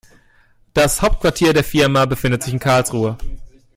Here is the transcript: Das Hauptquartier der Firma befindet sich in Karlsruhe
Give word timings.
Das 0.73 1.03
Hauptquartier 1.03 1.53
der 1.53 1.63
Firma 1.63 2.05
befindet 2.07 2.41
sich 2.41 2.53
in 2.53 2.59
Karlsruhe 2.59 3.19